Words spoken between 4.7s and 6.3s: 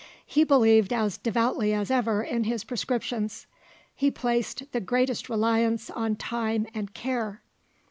the greatest reliance on